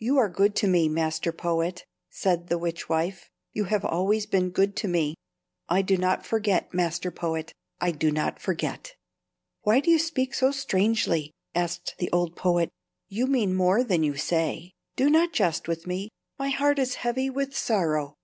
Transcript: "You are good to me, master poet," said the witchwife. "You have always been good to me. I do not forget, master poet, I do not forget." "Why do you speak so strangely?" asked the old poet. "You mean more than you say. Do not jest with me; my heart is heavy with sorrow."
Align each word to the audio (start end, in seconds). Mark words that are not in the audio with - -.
"You 0.00 0.18
are 0.18 0.28
good 0.28 0.56
to 0.56 0.66
me, 0.66 0.88
master 0.88 1.30
poet," 1.30 1.84
said 2.08 2.48
the 2.48 2.58
witchwife. 2.58 3.30
"You 3.52 3.66
have 3.66 3.84
always 3.84 4.26
been 4.26 4.50
good 4.50 4.74
to 4.78 4.88
me. 4.88 5.14
I 5.68 5.80
do 5.80 5.96
not 5.96 6.26
forget, 6.26 6.74
master 6.74 7.12
poet, 7.12 7.52
I 7.80 7.92
do 7.92 8.10
not 8.10 8.40
forget." 8.42 8.96
"Why 9.62 9.78
do 9.78 9.88
you 9.88 10.00
speak 10.00 10.34
so 10.34 10.50
strangely?" 10.50 11.30
asked 11.54 11.94
the 11.98 12.10
old 12.10 12.34
poet. 12.34 12.68
"You 13.08 13.28
mean 13.28 13.54
more 13.54 13.84
than 13.84 14.02
you 14.02 14.16
say. 14.16 14.72
Do 14.96 15.08
not 15.08 15.32
jest 15.32 15.68
with 15.68 15.86
me; 15.86 16.08
my 16.36 16.48
heart 16.48 16.80
is 16.80 16.96
heavy 17.06 17.30
with 17.30 17.56
sorrow." 17.56 18.16